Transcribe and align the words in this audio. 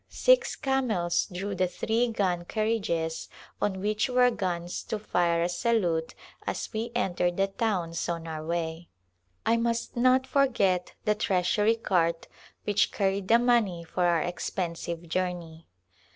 Six 0.09 0.55
camels 0.55 1.27
drew 1.31 1.53
the 1.53 1.67
three 1.67 2.07
gun 2.07 2.45
carriages 2.45 3.29
on 3.61 3.81
which 3.81 4.09
were 4.09 4.31
guns 4.31 4.81
to 4.85 4.97
fire 4.97 5.43
a 5.43 5.47
salute 5.47 6.15
as 6.47 6.73
we 6.73 6.91
entered 6.95 7.37
the 7.37 7.45
towns 7.45 8.09
on 8.09 8.27
our 8.27 8.43
way. 8.43 8.89
I 9.45 9.57
must 9.57 9.95
not 9.95 10.25
forget 10.25 10.95
the 11.05 11.13
treasury 11.13 11.75
cart, 11.75 12.21
Call 12.25 12.25
to 12.25 12.31
Rajpnta7ia 12.31 12.63
which 12.63 12.91
carried 12.91 13.27
the 13.27 13.37
money 13.37 13.83
for 13.83 14.05
our 14.07 14.23
expensive 14.23 15.07
jour 15.07 15.33
ney. 15.33 15.67